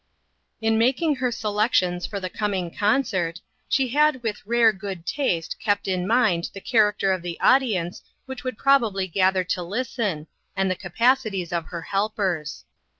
[0.61, 5.87] In making her selections for the coming concert, she had with rare good taste kept
[5.87, 10.25] in mind the character of the audience which would probably gather to listen,
[10.55, 12.65] and the capacities of her helpers.